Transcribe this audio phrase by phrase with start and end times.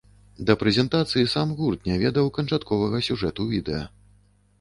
[0.49, 3.83] Да прэзентацыі сам гурт не ведаў канчатковага сюжэту відэа.